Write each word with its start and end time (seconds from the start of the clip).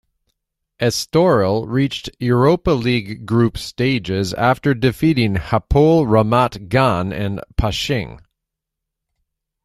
Estoril 0.79 1.67
reached 1.67 2.09
Europa 2.17 2.71
League 2.71 3.23
group 3.27 3.55
stages 3.55 4.33
after 4.33 4.73
defeating 4.73 5.35
Hapoel 5.35 6.07
Ramat 6.07 6.69
Gan 6.69 7.13
and 7.13 7.39
Pasching. 7.55 8.17